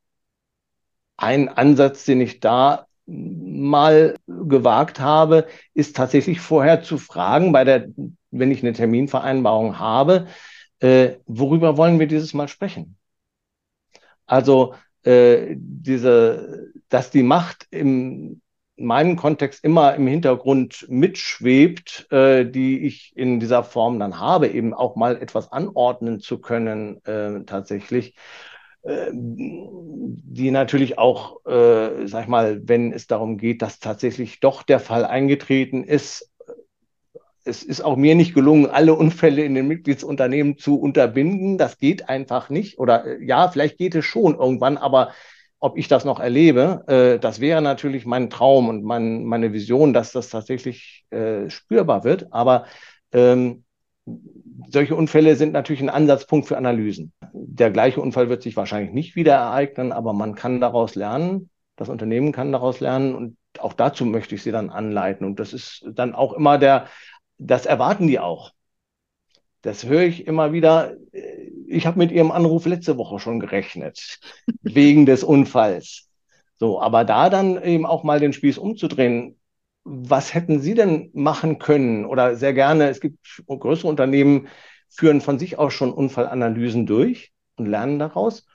[1.18, 7.90] Ein Ansatz, den ich da mal gewagt habe, ist tatsächlich vorher zu fragen, bei der,
[8.32, 10.28] wenn ich eine Terminvereinbarung habe,
[10.80, 12.98] äh, worüber wollen wir dieses Mal sprechen?
[14.26, 18.42] Also äh, diese, dass die Macht im
[18.82, 24.48] in meinem Kontext immer im Hintergrund mitschwebt, äh, die ich in dieser Form dann habe,
[24.48, 28.16] eben auch mal etwas anordnen zu können, äh, tatsächlich.
[28.84, 34.64] Äh, die natürlich auch, äh, sag ich mal, wenn es darum geht, dass tatsächlich doch
[34.64, 36.32] der Fall eingetreten ist,
[37.44, 41.58] es ist auch mir nicht gelungen, alle Unfälle in den Mitgliedsunternehmen zu unterbinden.
[41.58, 42.78] Das geht einfach nicht.
[42.80, 45.12] Oder äh, ja, vielleicht geht es schon irgendwann, aber
[45.60, 49.94] ob ich das noch erlebe, äh, das wäre natürlich mein Traum und mein, meine Vision,
[49.94, 52.32] dass das tatsächlich äh, spürbar wird.
[52.32, 52.66] Aber
[53.12, 53.64] ähm,
[54.70, 57.14] solche Unfälle sind natürlich ein Ansatzpunkt für Analysen.
[57.34, 61.50] Der gleiche Unfall wird sich wahrscheinlich nicht wieder ereignen, aber man kann daraus lernen.
[61.76, 65.26] Das Unternehmen kann daraus lernen und auch dazu möchte ich sie dann anleiten.
[65.26, 66.88] Und das ist dann auch immer der,
[67.38, 68.52] das erwarten die auch.
[69.62, 70.96] Das höre ich immer wieder.
[71.68, 74.20] Ich habe mit Ihrem Anruf letzte Woche schon gerechnet,
[74.62, 76.10] wegen des Unfalls.
[76.58, 79.40] So, aber da dann eben auch mal den Spieß umzudrehen,
[79.84, 82.06] was hätten Sie denn machen können?
[82.06, 84.48] Oder sehr gerne, es gibt größere Unternehmen,
[84.90, 88.46] führen von sich aus schon Unfallanalysen durch und lernen daraus.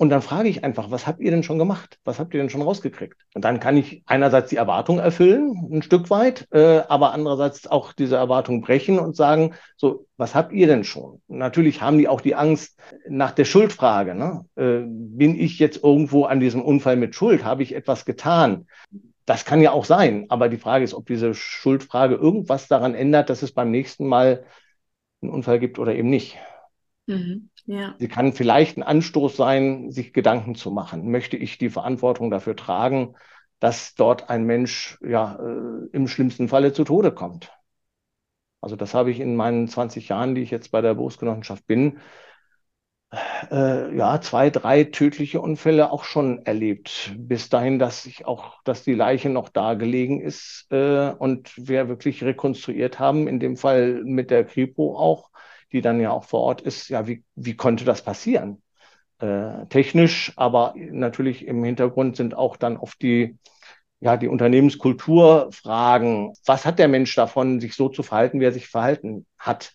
[0.00, 1.98] Und dann frage ich einfach, was habt ihr denn schon gemacht?
[2.04, 3.20] Was habt ihr denn schon rausgekriegt?
[3.34, 7.92] Und dann kann ich einerseits die Erwartung erfüllen, ein Stück weit, äh, aber andererseits auch
[7.92, 11.20] diese Erwartung brechen und sagen, so, was habt ihr denn schon?
[11.28, 14.14] Natürlich haben die auch die Angst nach der Schuldfrage.
[14.14, 14.46] Ne?
[14.56, 17.44] Äh, bin ich jetzt irgendwo an diesem Unfall mit Schuld?
[17.44, 18.68] Habe ich etwas getan?
[19.26, 23.30] Das kann ja auch sein, aber die Frage ist, ob diese Schuldfrage irgendwas daran ändert,
[23.30, 24.44] dass es beim nächsten Mal
[25.22, 26.38] einen Unfall gibt oder eben nicht.
[27.06, 27.50] Mhm.
[27.66, 27.94] Ja.
[27.98, 31.10] Sie kann vielleicht ein Anstoß sein, sich Gedanken zu machen.
[31.10, 33.14] Möchte ich die Verantwortung dafür tragen,
[33.58, 37.52] dass dort ein Mensch ja äh, im schlimmsten Falle zu Tode kommt?
[38.60, 41.98] Also das habe ich in meinen 20 Jahren, die ich jetzt bei der Berufsgenossenschaft bin,
[43.50, 47.12] äh, ja, zwei, drei tödliche Unfälle auch schon erlebt.
[47.16, 51.88] Bis dahin, dass ich auch, dass die Leiche noch da gelegen ist äh, und wir
[51.88, 55.30] wirklich rekonstruiert haben, in dem Fall mit der Kripo auch,
[55.72, 58.62] die dann ja auch vor Ort ist, ja, wie, wie konnte das passieren?
[59.18, 63.38] Äh, technisch, aber natürlich im Hintergrund sind auch dann oft die,
[64.00, 66.32] ja, die Unternehmenskulturfragen.
[66.46, 69.74] Was hat der Mensch davon, sich so zu verhalten, wie er sich verhalten hat?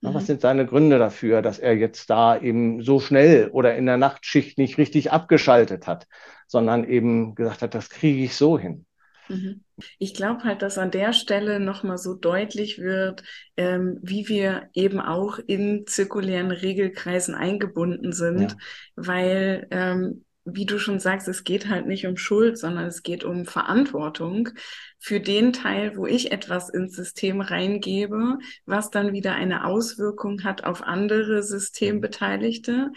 [0.00, 0.14] Mhm.
[0.14, 3.96] Was sind seine Gründe dafür, dass er jetzt da eben so schnell oder in der
[3.96, 6.06] Nachtschicht nicht richtig abgeschaltet hat,
[6.46, 8.86] sondern eben gesagt hat, das kriege ich so hin?
[9.28, 9.62] Mhm.
[9.98, 13.22] Ich glaube halt, dass an der Stelle nochmal so deutlich wird,
[13.56, 18.56] ähm, wie wir eben auch in zirkulären Regelkreisen eingebunden sind, ja.
[18.96, 23.24] weil ähm, wie du schon sagst, es geht halt nicht um Schuld, sondern es geht
[23.24, 24.50] um Verantwortung
[24.98, 30.64] für den Teil, wo ich etwas ins System reingebe, was dann wieder eine Auswirkung hat
[30.64, 32.92] auf andere Systembeteiligte.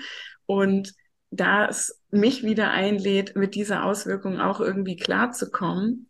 [0.45, 0.93] Und
[1.29, 6.09] da es mich wieder einlädt, mit dieser Auswirkung auch irgendwie klarzukommen.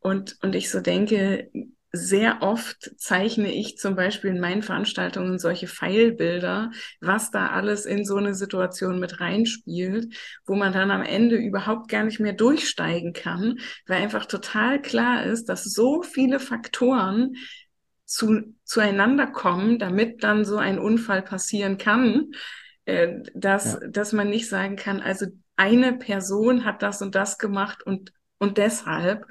[0.00, 1.50] Und, und ich so denke,
[1.90, 6.70] sehr oft zeichne ich zum Beispiel in meinen Veranstaltungen solche Pfeilbilder,
[7.00, 11.88] was da alles in so eine Situation mit reinspielt, wo man dann am Ende überhaupt
[11.88, 17.36] gar nicht mehr durchsteigen kann, weil einfach total klar ist, dass so viele Faktoren
[18.04, 22.32] zu, zueinander kommen, damit dann so ein Unfall passieren kann,
[22.84, 23.88] äh, dass, ja.
[23.88, 28.58] dass man nicht sagen kann, also eine Person hat das und das gemacht und, und
[28.58, 29.26] deshalb,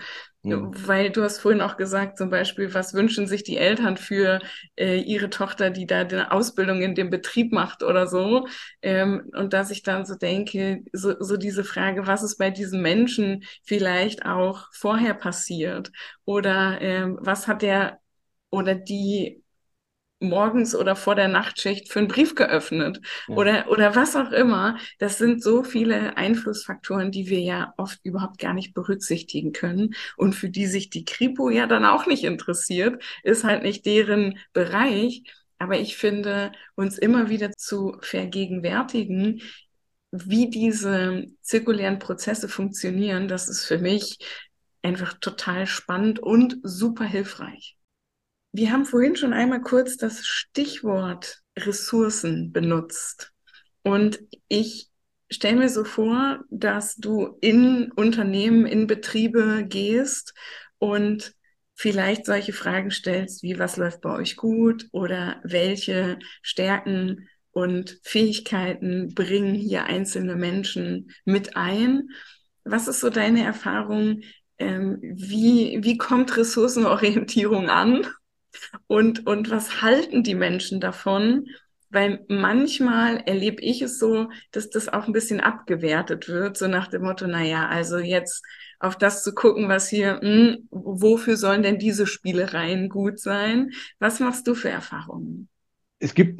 [0.56, 0.72] Mhm.
[0.88, 4.40] Weil du hast vorhin auch gesagt, zum Beispiel, was wünschen sich die Eltern für
[4.76, 8.48] äh, ihre Tochter, die da eine Ausbildung in dem Betrieb macht oder so.
[8.82, 12.82] Ähm, und dass ich dann so denke, so, so diese Frage, was ist bei diesen
[12.82, 15.92] Menschen vielleicht auch vorher passiert?
[16.26, 18.00] Oder ähm, was hat der
[18.50, 19.44] oder die
[20.19, 23.36] morgens oder vor der Nachtschicht für einen Brief geöffnet ja.
[23.36, 24.77] oder, oder was auch immer.
[24.99, 30.34] Das sind so viele Einflussfaktoren, die wir ja oft überhaupt gar nicht berücksichtigen können und
[30.34, 35.23] für die sich die Kripo ja dann auch nicht interessiert, ist halt nicht deren Bereich.
[35.60, 39.41] Aber ich finde, uns immer wieder zu vergegenwärtigen,
[40.12, 44.19] wie diese zirkulären Prozesse funktionieren, das ist für mich
[44.82, 47.77] einfach total spannend und super hilfreich.
[48.58, 53.32] Wir haben vorhin schon einmal kurz das Stichwort Ressourcen benutzt.
[53.84, 54.89] Und ich
[55.30, 60.34] stelle mir so vor, dass du in Unternehmen, in Betriebe gehst
[60.80, 61.36] und
[61.76, 69.13] vielleicht solche Fragen stellst wie, was läuft bei euch gut oder welche Stärken und Fähigkeiten
[69.13, 72.10] bringen hier einzelne Menschen mit ein.
[72.63, 74.22] Was ist so deine Erfahrung?
[74.58, 78.08] Ähm, wie, wie kommt Ressourcenorientierung an?
[78.88, 81.46] Und, und was halten die Menschen davon?
[81.89, 86.88] Weil manchmal erlebe ich es so, dass das auch ein bisschen abgewertet wird, so nach
[86.88, 88.43] dem Motto, na ja, also jetzt
[88.80, 93.72] auf das zu gucken, was hier, mh, hm, wofür sollen denn diese Spielereien gut sein?
[94.00, 95.48] Was machst du für Erfahrungen?
[96.00, 96.39] Es gibt,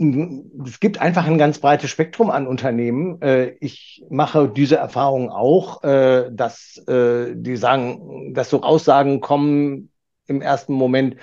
[0.68, 3.20] es gibt einfach ein ganz breites Spektrum an Unternehmen.
[3.24, 9.92] Äh, ich mache diese Erfahrung auch, äh, dass äh, die sagen, dass so Aussagen kommen
[10.28, 11.16] im ersten Moment,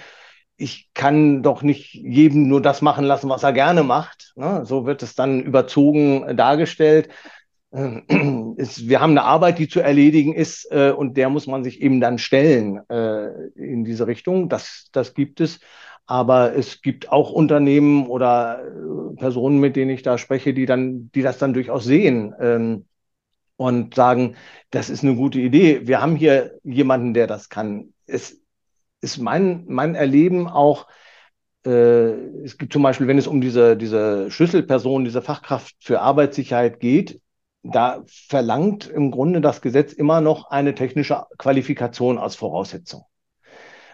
[0.56, 4.32] ich kann doch nicht jedem nur das machen lassen, was er gerne macht.
[4.36, 4.64] Ne?
[4.64, 7.08] So wird es dann überzogen dargestellt.
[7.72, 11.80] Äh, wir haben eine Arbeit, die zu erledigen ist, äh, und der muss man sich
[11.80, 14.48] eben dann stellen äh, in diese Richtung.
[14.48, 15.60] Das, das gibt es.
[16.06, 18.62] Aber es gibt auch Unternehmen oder
[19.16, 22.84] Personen, mit denen ich da spreche, die dann, die das dann durchaus sehen ähm,
[23.56, 24.36] und sagen,
[24.70, 25.86] das ist eine gute Idee.
[25.86, 27.94] Wir haben hier jemanden, der das kann.
[28.06, 28.43] Es
[29.04, 30.86] ist mein, mein Erleben auch,
[31.64, 32.12] äh,
[32.42, 37.20] es gibt zum Beispiel, wenn es um diese, diese Schlüsselperson, diese Fachkraft für Arbeitssicherheit geht,
[37.62, 43.04] da verlangt im Grunde das Gesetz immer noch eine technische Qualifikation als Voraussetzung.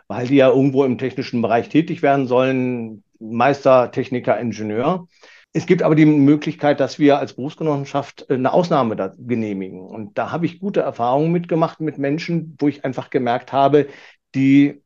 [0.09, 5.07] Weil die ja irgendwo im technischen Bereich tätig werden sollen, Meister, Techniker, Ingenieur.
[5.53, 9.83] Es gibt aber die Möglichkeit, dass wir als Berufsgenossenschaft eine Ausnahme da genehmigen.
[9.83, 13.87] Und da habe ich gute Erfahrungen mitgemacht mit Menschen, wo ich einfach gemerkt habe,
[14.35, 14.83] die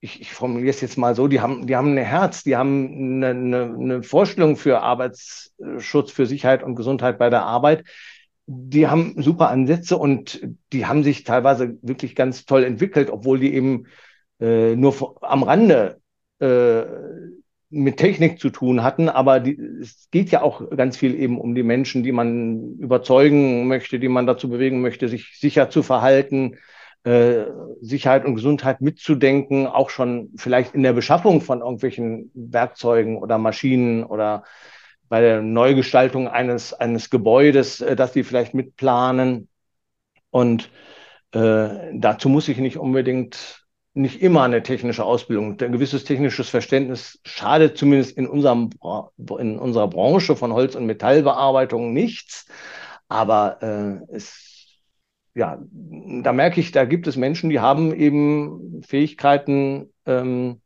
[0.00, 3.22] ich, ich formuliere es jetzt mal so, die haben, die haben ein Herz, die haben
[3.22, 7.84] eine, eine, Vorstellung für Arbeitsschutz, für Sicherheit und Gesundheit bei der Arbeit.
[8.46, 10.40] Die haben super Ansätze und
[10.72, 13.86] die haben sich teilweise wirklich ganz toll entwickelt, obwohl die eben
[14.40, 16.00] äh, nur am Rande
[16.40, 16.82] äh,
[17.68, 21.54] mit Technik zu tun hatten, aber die, es geht ja auch ganz viel eben um
[21.54, 26.56] die Menschen, die man überzeugen möchte, die man dazu bewegen möchte, sich sicher zu verhalten,
[27.04, 27.46] äh,
[27.80, 34.04] Sicherheit und Gesundheit mitzudenken, auch schon vielleicht in der Beschaffung von irgendwelchen Werkzeugen oder Maschinen
[34.04, 34.44] oder
[35.08, 39.48] bei der Neugestaltung eines, eines Gebäudes, äh, dass die vielleicht mitplanen.
[40.30, 40.70] Und
[41.32, 45.60] äh, dazu muss ich nicht unbedingt, nicht immer eine technische Ausbildung.
[45.60, 48.70] Ein gewisses technisches Verständnis schadet zumindest in, unserem,
[49.38, 52.46] in unserer Branche von Holz- und Metallbearbeitung nichts.
[53.08, 54.49] Aber äh, es
[55.34, 60.60] ja, da merke ich, da gibt es Menschen, die haben eben Fähigkeiten, ähm,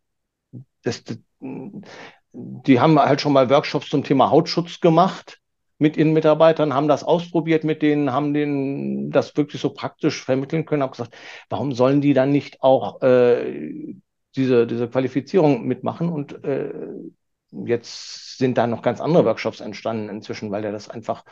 [0.82, 1.04] das,
[1.40, 5.40] die haben halt schon mal Workshops zum Thema Hautschutz gemacht
[5.78, 10.64] mit ihren Mitarbeitern, haben das ausprobiert mit denen, haben denen das wirklich so praktisch vermitteln
[10.64, 11.14] können, haben gesagt,
[11.50, 13.94] warum sollen die dann nicht auch äh,
[14.36, 16.08] diese, diese Qualifizierung mitmachen?
[16.08, 16.72] Und äh,
[17.66, 21.24] jetzt sind da noch ganz andere Workshops entstanden inzwischen, weil der das einfach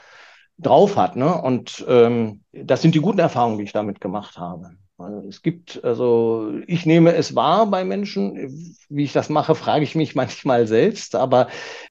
[0.63, 1.17] drauf hat.
[1.17, 1.41] Ne?
[1.41, 4.71] Und ähm, das sind die guten Erfahrungen, die ich damit gemacht habe.
[4.99, 9.85] Also es gibt, also ich nehme es wahr bei Menschen, wie ich das mache, frage
[9.85, 11.49] ich mich manchmal selbst, aber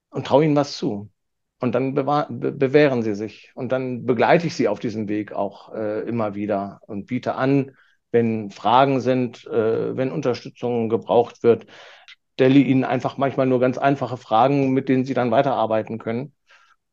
[0.10, 1.10] und traue ihnen was zu.
[1.60, 3.52] Und dann be bewähren sie sich.
[3.54, 7.72] Und dann begleite ich sie auf diesem Weg auch äh, immer wieder und biete an,
[8.12, 11.68] wenn Fragen sind, äh, wenn Unterstützung gebraucht wird,
[12.34, 16.34] stelle ihnen einfach manchmal nur ganz einfache Fragen, mit denen sie dann weiterarbeiten können.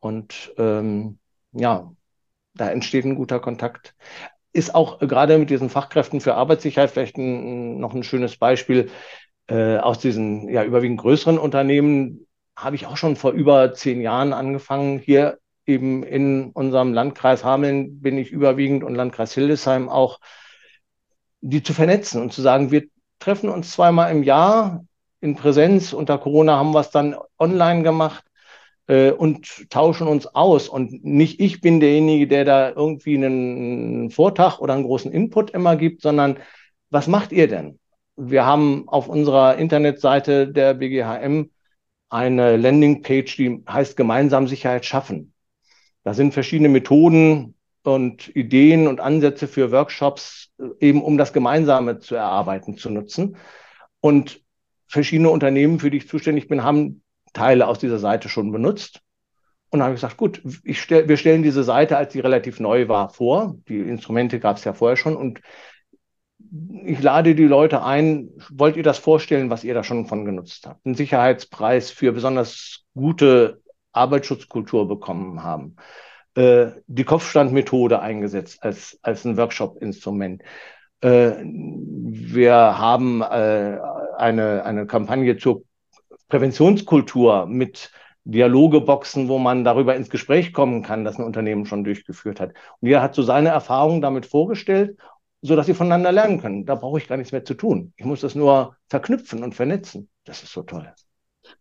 [0.00, 1.18] Und ähm,
[1.52, 1.92] ja,
[2.54, 3.94] da entsteht ein guter Kontakt.
[4.52, 8.90] Ist auch gerade mit diesen Fachkräften für Arbeitssicherheit vielleicht ein, noch ein schönes Beispiel.
[9.46, 14.32] Äh, aus diesen ja überwiegend größeren Unternehmen habe ich auch schon vor über zehn Jahren
[14.32, 14.98] angefangen.
[14.98, 20.18] Hier eben in unserem Landkreis Hameln bin ich überwiegend und Landkreis Hildesheim auch,
[21.40, 22.88] die zu vernetzen und zu sagen, wir
[23.20, 24.84] treffen uns zweimal im Jahr
[25.20, 25.92] in Präsenz.
[25.92, 28.24] Unter Corona haben wir es dann online gemacht
[28.88, 30.68] äh, und tauschen uns aus.
[30.68, 35.76] Und nicht ich bin derjenige, der da irgendwie einen Vortrag oder einen großen Input immer
[35.76, 36.38] gibt, sondern
[36.90, 37.78] was macht ihr denn?
[38.16, 41.50] Wir haben auf unserer Internetseite der BGHM
[42.08, 45.34] eine Landingpage, die heißt Gemeinsam Sicherheit schaffen.
[46.02, 51.98] Da sind verschiedene Methoden und Ideen und Ansätze für Workshops, äh, eben um das Gemeinsame
[52.00, 53.36] zu erarbeiten, zu nutzen.
[54.00, 54.42] Und
[54.86, 59.00] verschiedene Unternehmen, für die ich zuständig bin, haben Teile aus dieser Seite schon benutzt.
[59.70, 62.58] Und dann habe ich gesagt, gut, ich stell, wir stellen diese Seite, als sie relativ
[62.58, 63.56] neu war, vor.
[63.68, 65.14] Die Instrumente gab es ja vorher schon.
[65.14, 65.40] Und
[66.84, 70.66] ich lade die Leute ein, wollt ihr das vorstellen, was ihr da schon von genutzt
[70.66, 70.86] habt?
[70.86, 73.60] Einen Sicherheitspreis für besonders gute
[73.92, 75.76] Arbeitsschutzkultur bekommen haben.
[76.34, 80.42] Äh, die Kopfstandmethode eingesetzt als, als ein Workshop-Instrument.
[81.00, 83.78] Äh, wir haben äh,
[84.16, 85.64] eine, eine Kampagne zur
[86.28, 87.90] Präventionskultur mit
[88.24, 92.50] Dialogeboxen, wo man darüber ins Gespräch kommen kann, das ein Unternehmen schon durchgeführt hat.
[92.80, 94.98] Und jeder hat so seine Erfahrungen damit vorgestellt,
[95.40, 96.66] so dass sie voneinander lernen können.
[96.66, 97.94] Da brauche ich gar nichts mehr zu tun.
[97.96, 100.10] Ich muss das nur verknüpfen und vernetzen.
[100.24, 100.92] Das ist so toll.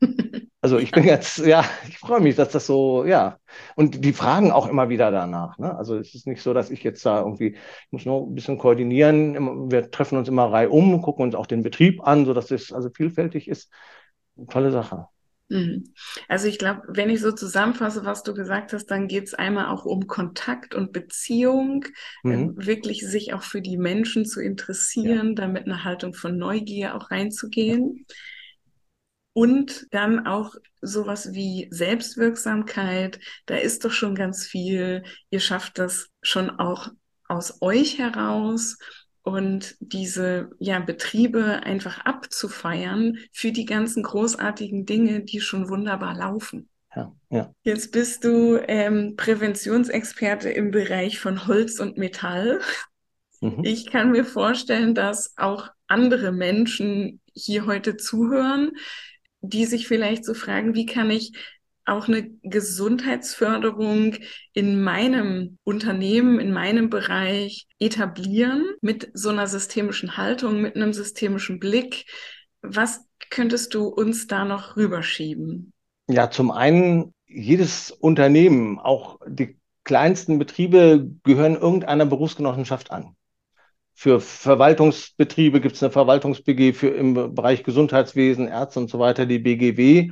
[0.60, 3.38] Also ich bin jetzt, ja, ich freue mich, dass das so, ja.
[3.76, 5.58] Und die fragen auch immer wieder danach.
[5.60, 5.74] Ne?
[5.78, 8.58] Also es ist nicht so, dass ich jetzt da irgendwie, ich muss nur ein bisschen
[8.58, 9.72] koordinieren.
[9.72, 13.48] Wir treffen uns immer reihum, gucken uns auch den Betrieb an, sodass es also vielfältig
[13.48, 13.72] ist
[14.50, 15.08] tolle Sache.
[15.50, 15.94] Mhm.
[16.28, 19.68] Also ich glaube, wenn ich so zusammenfasse, was du gesagt hast, dann geht es einmal
[19.68, 21.86] auch um Kontakt und Beziehung,
[22.24, 22.56] mhm.
[22.60, 25.36] äh, wirklich sich auch für die Menschen zu interessieren, ja.
[25.36, 28.06] damit eine Haltung von Neugier auch reinzugehen.
[29.34, 35.04] Und dann auch sowas wie Selbstwirksamkeit, da ist doch schon ganz viel.
[35.30, 36.90] Ihr schafft das schon auch
[37.28, 38.78] aus euch heraus
[39.28, 46.70] und diese ja, Betriebe einfach abzufeiern für die ganzen großartigen Dinge, die schon wunderbar laufen.
[46.96, 47.54] Ja, ja.
[47.64, 52.62] Jetzt bist du ähm, Präventionsexperte im Bereich von Holz und Metall.
[53.42, 53.64] Mhm.
[53.64, 58.72] Ich kann mir vorstellen, dass auch andere Menschen hier heute zuhören,
[59.42, 61.34] die sich vielleicht so fragen, wie kann ich
[61.88, 64.16] auch eine Gesundheitsförderung
[64.54, 71.60] in meinem Unternehmen, in meinem Bereich etablieren mit so einer systemischen Haltung, mit einem systemischen
[71.60, 72.06] Blick.
[72.62, 75.72] Was könntest du uns da noch rüberschieben?
[76.08, 83.16] Ja, zum einen, jedes Unternehmen, auch die kleinsten Betriebe, gehören irgendeiner Berufsgenossenschaft an.
[83.94, 89.40] Für Verwaltungsbetriebe gibt es eine Verwaltungs-BG, für im Bereich Gesundheitswesen, Ärzte und so weiter die
[89.40, 90.12] BGW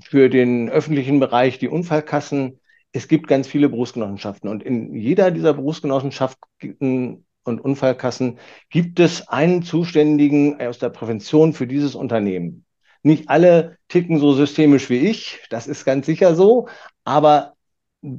[0.00, 2.60] für den öffentlichen Bereich die Unfallkassen.
[2.92, 8.38] Es gibt ganz viele Berufsgenossenschaften und in jeder dieser Berufsgenossenschaften und Unfallkassen
[8.70, 12.64] gibt es einen Zuständigen aus der Prävention für dieses Unternehmen.
[13.02, 16.68] Nicht alle ticken so systemisch wie ich, das ist ganz sicher so,
[17.04, 17.54] aber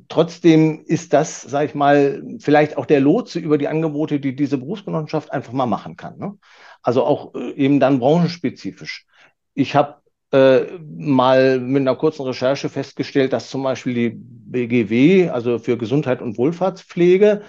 [0.08, 4.58] trotzdem ist das, sage ich mal, vielleicht auch der Lotse über die Angebote, die diese
[4.58, 6.18] Berufsgenossenschaft einfach mal machen kann.
[6.18, 6.38] Ne?
[6.82, 9.06] Also auch äh, eben dann branchenspezifisch.
[9.54, 10.02] Ich habe
[10.32, 16.22] äh, mal mit einer kurzen Recherche festgestellt, dass zum Beispiel die BGW, also für Gesundheit
[16.22, 17.44] und Wohlfahrtspflege,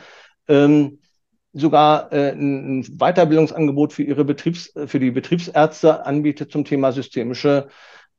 [0.48, 0.98] ähm,
[1.52, 7.68] sogar äh, ein Weiterbildungsangebot für ihre Betriebs, für die Betriebsärzte anbietet zum Thema systemische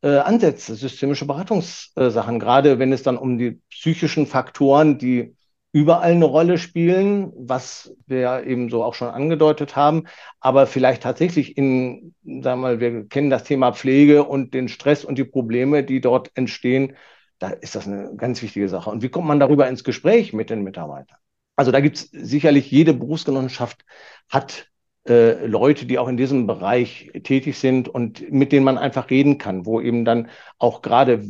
[0.02, 5.36] äh, Ansätze, systemische Beratungssachen, gerade wenn es dann um die psychischen Faktoren, die
[5.72, 10.06] überall eine Rolle spielen, was wir ja eben so auch schon angedeutet haben,
[10.40, 15.06] aber vielleicht tatsächlich in, sagen wir mal, wir kennen das Thema Pflege und den Stress
[15.06, 16.96] und die Probleme, die dort entstehen,
[17.38, 18.90] da ist das eine ganz wichtige Sache.
[18.90, 21.18] Und wie kommt man darüber ins Gespräch mit den Mitarbeitern?
[21.56, 23.86] Also da gibt es sicherlich, jede Berufsgenossenschaft
[24.30, 24.70] hat
[25.08, 29.38] äh, Leute, die auch in diesem Bereich tätig sind und mit denen man einfach reden
[29.38, 31.24] kann, wo eben dann auch gerade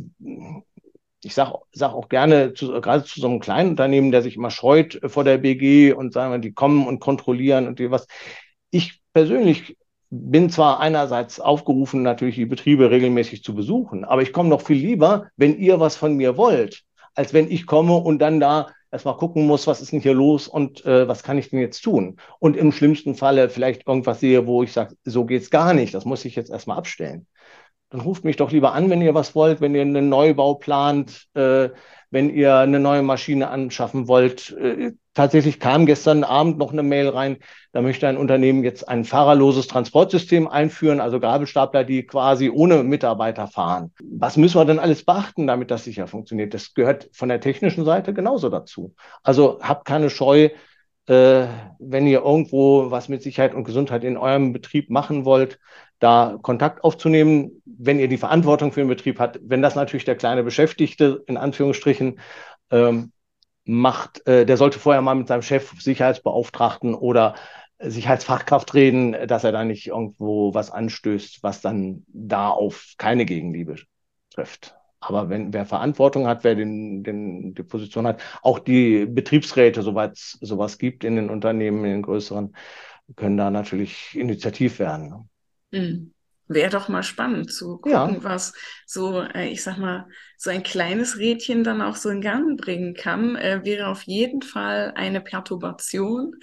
[1.22, 4.50] ich sage sag auch gerne, zu, gerade zu so einem kleinen Unternehmen, der sich immer
[4.50, 8.06] scheut vor der BG und sagen wir, die kommen und kontrollieren und die was.
[8.70, 9.76] Ich persönlich
[10.10, 14.78] bin zwar einerseits aufgerufen, natürlich die Betriebe regelmäßig zu besuchen, aber ich komme noch viel
[14.78, 16.82] lieber, wenn ihr was von mir wollt,
[17.14, 20.48] als wenn ich komme und dann da erstmal gucken muss, was ist denn hier los
[20.48, 22.16] und äh, was kann ich denn jetzt tun?
[22.40, 26.04] Und im schlimmsten Falle vielleicht irgendwas sehe, wo ich sage, so geht's gar nicht, das
[26.04, 27.26] muss ich jetzt erstmal abstellen
[27.90, 31.26] dann ruft mich doch lieber an, wenn ihr was wollt, wenn ihr einen Neubau plant,
[31.34, 31.70] äh,
[32.10, 34.50] wenn ihr eine neue Maschine anschaffen wollt.
[34.52, 37.38] Äh, tatsächlich kam gestern Abend noch eine Mail rein,
[37.72, 43.48] da möchte ein Unternehmen jetzt ein fahrerloses Transportsystem einführen, also Gabelstapler, die quasi ohne Mitarbeiter
[43.48, 43.92] fahren.
[44.02, 46.54] Was müssen wir denn alles beachten, damit das sicher funktioniert?
[46.54, 48.94] Das gehört von der technischen Seite genauso dazu.
[49.22, 50.50] Also habt keine Scheu,
[51.06, 51.46] äh,
[51.80, 55.58] wenn ihr irgendwo was mit Sicherheit und Gesundheit in eurem Betrieb machen wollt,
[56.00, 59.38] da Kontakt aufzunehmen, wenn ihr die Verantwortung für den Betrieb habt.
[59.42, 62.18] Wenn das natürlich der kleine Beschäftigte in Anführungsstrichen
[62.70, 63.12] ähm,
[63.64, 67.34] macht, äh, der sollte vorher mal mit seinem Chef, Sicherheitsbeauftragten oder
[67.78, 73.76] Sicherheitsfachkraft reden, dass er da nicht irgendwo was anstößt, was dann da auf keine Gegenliebe
[74.30, 74.74] trifft.
[75.00, 80.12] Aber wenn wer Verantwortung hat, wer den, den, die Position hat, auch die Betriebsräte, soweit
[80.12, 82.54] es sowas gibt in den Unternehmen, in den größeren,
[83.16, 85.29] können da natürlich initiativ werden.
[85.72, 86.10] Mhm.
[86.52, 88.24] Wäre doch mal spannend zu gucken, ja.
[88.24, 88.52] was
[88.84, 92.94] so, äh, ich sag mal, so ein kleines Rädchen dann auch so in Gang bringen
[92.94, 96.34] kann, äh, wäre auf jeden Fall eine Perturbation,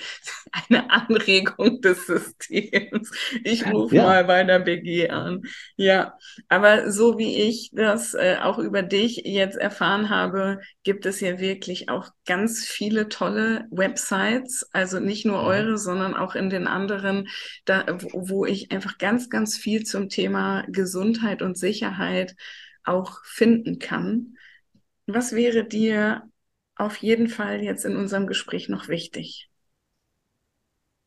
[0.69, 3.11] eine Anregung des Systems.
[3.43, 4.03] Ich rufe ja.
[4.03, 5.41] mal bei der BG an.
[5.77, 6.13] Ja,
[6.47, 11.39] aber so wie ich das äh, auch über dich jetzt erfahren habe, gibt es ja
[11.39, 17.27] wirklich auch ganz viele tolle Websites, also nicht nur eure, sondern auch in den anderen,
[17.65, 17.83] da,
[18.13, 22.35] wo ich einfach ganz, ganz viel zum Thema Gesundheit und Sicherheit
[22.83, 24.37] auch finden kann.
[25.07, 26.21] Was wäre dir
[26.75, 29.49] auf jeden Fall jetzt in unserem Gespräch noch wichtig?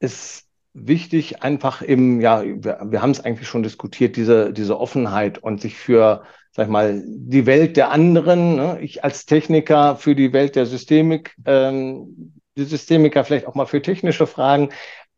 [0.01, 5.39] Ist wichtig, einfach eben, ja, wir, wir haben es eigentlich schon diskutiert, diese, diese Offenheit
[5.39, 8.79] und sich für, sag ich mal, die Welt der anderen, ne?
[8.81, 13.83] ich als Techniker für die Welt der Systemik, ähm, die Systemiker vielleicht auch mal für
[13.83, 14.71] technische Fragen,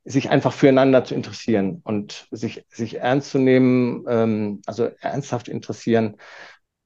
[0.04, 6.16] sich einfach füreinander zu interessieren und sich, sich ernst zu nehmen, ähm, also ernsthaft interessieren,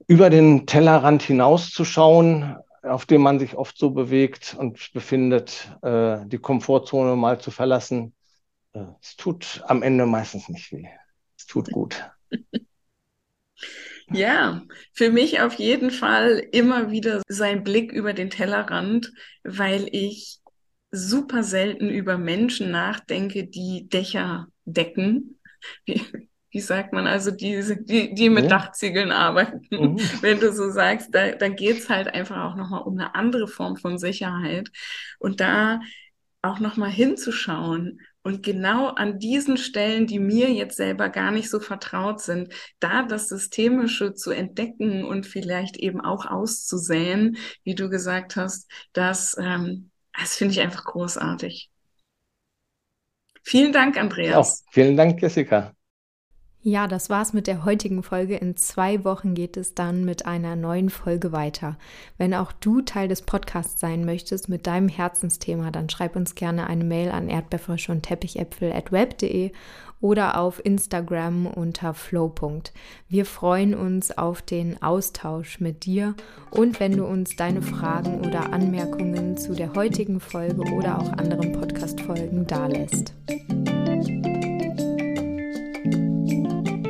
[0.06, 6.38] über den Tellerrand hinauszuschauen, auf dem man sich oft so bewegt und befindet, äh, die
[6.38, 8.14] Komfortzone mal zu verlassen.
[8.72, 10.86] Äh, es tut am Ende meistens nicht weh.
[11.36, 12.10] Es tut gut.
[14.08, 14.62] Ja,
[14.92, 19.12] für mich auf jeden Fall immer wieder sein Blick über den Tellerrand,
[19.42, 20.38] weil ich
[20.96, 25.38] super selten über Menschen nachdenke, die Dächer decken.
[25.84, 26.02] Wie,
[26.50, 28.50] wie sagt man, also die, die, die mit ja.
[28.50, 29.66] Dachziegeln arbeiten.
[29.70, 29.98] Mhm.
[30.22, 33.48] Wenn du so sagst, da, da geht es halt einfach auch nochmal um eine andere
[33.48, 34.70] Form von Sicherheit.
[35.18, 35.80] Und da
[36.42, 41.60] auch nochmal hinzuschauen Und genau an diesen Stellen, die mir jetzt selber gar nicht so
[41.60, 48.34] vertraut sind, da das Systemische zu entdecken und vielleicht eben auch auszusäen, wie du gesagt
[48.34, 51.70] hast, das, ähm, das finde ich einfach großartig.
[53.42, 54.36] Vielen Dank, Andreas.
[54.66, 55.76] Auch vielen Dank, Jessica.
[56.68, 58.34] Ja, das war's mit der heutigen Folge.
[58.34, 61.78] In zwei Wochen geht es dann mit einer neuen Folge weiter.
[62.18, 66.66] Wenn auch du Teil des Podcasts sein möchtest mit deinem Herzensthema, dann schreib uns gerne
[66.66, 69.52] eine Mail an erdbeerfrische und teppichäpfel at web.de
[70.00, 72.26] oder auf Instagram unter flow.
[73.08, 76.14] Wir freuen uns auf den Austausch mit dir
[76.50, 81.52] und wenn du uns deine Fragen oder Anmerkungen zu der heutigen Folge oder auch anderen
[81.52, 83.14] Podcast-Folgen dalässt.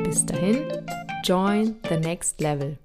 [0.03, 0.57] Bis dahin,
[1.23, 2.77] join the next level.